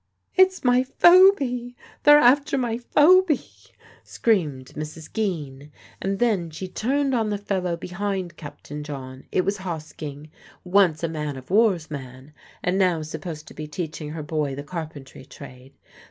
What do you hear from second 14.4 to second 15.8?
the carpentry trade.